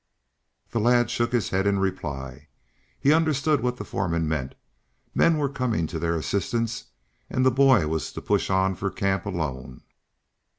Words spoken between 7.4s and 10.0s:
the boy was to push on for camp alone.